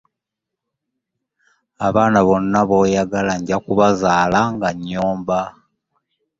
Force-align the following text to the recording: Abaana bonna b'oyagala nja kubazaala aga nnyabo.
Abaana 1.87 2.19
bonna 2.27 2.59
b'oyagala 2.69 3.33
nja 3.39 3.57
kubazaala 3.65 4.39
aga 4.49 4.69
nnyabo. 4.75 5.41